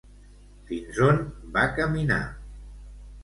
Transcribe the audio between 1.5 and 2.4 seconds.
va caminar?